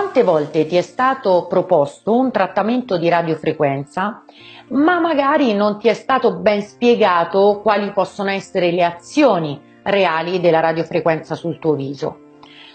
[0.00, 4.22] Quante volte ti è stato proposto un trattamento di radiofrequenza,
[4.68, 10.60] ma magari non ti è stato ben spiegato quali possono essere le azioni reali della
[10.60, 12.20] radiofrequenza sul tuo viso?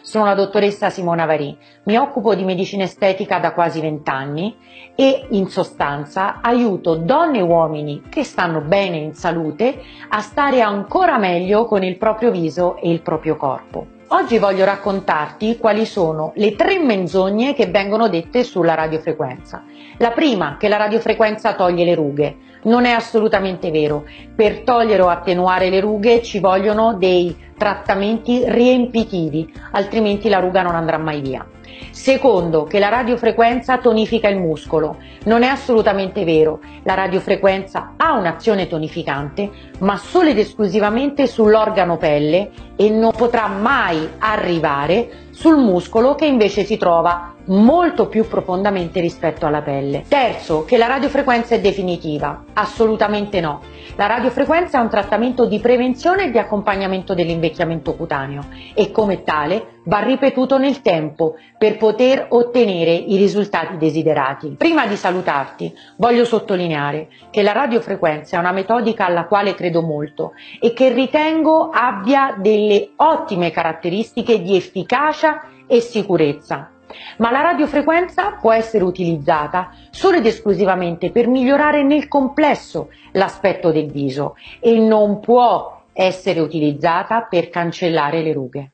[0.01, 4.55] Sono la dottoressa Simona Varì, mi occupo di medicina estetica da quasi vent'anni
[4.93, 11.17] e in sostanza aiuto donne e uomini che stanno bene in salute a stare ancora
[11.17, 13.94] meglio con il proprio viso e il proprio corpo.
[14.09, 19.63] Oggi voglio raccontarti quali sono le tre menzogne che vengono dette sulla radiofrequenza.
[19.97, 22.37] La prima, che la radiofrequenza toglie le rughe.
[22.65, 24.05] Non è assolutamente vero.
[24.35, 30.75] Per togliere o attenuare le rughe ci vogliono dei trattamenti riempitivi, altrimenti la ruga non
[30.75, 31.43] andrà mai via.
[31.91, 34.97] Secondo, che la radiofrequenza tonifica il muscolo.
[35.25, 36.59] Non è assolutamente vero.
[36.83, 44.07] La radiofrequenza ha un'azione tonificante, ma solo ed esclusivamente sull'organo pelle e non potrà mai
[44.19, 50.05] arrivare sul muscolo che invece si trova molto più profondamente rispetto alla pelle.
[50.07, 52.45] Terzo, che la radiofrequenza è definitiva.
[52.53, 53.61] Assolutamente no.
[53.97, 59.73] La radiofrequenza è un trattamento di prevenzione e di accompagnamento dell'invecchiamento cutaneo e come tale
[59.85, 64.55] va ripetuto nel tempo per poter ottenere i risultati desiderati.
[64.57, 70.33] Prima di salutarti voglio sottolineare che la radiofrequenza è una metodica alla quale credo molto
[70.59, 75.24] e che ritengo abbia delle ottime caratteristiche di efficacia
[75.67, 76.69] e sicurezza.
[77.17, 83.89] Ma la radiofrequenza può essere utilizzata solo ed esclusivamente per migliorare nel complesso l'aspetto del
[83.89, 88.71] viso e non può essere utilizzata per cancellare le rughe.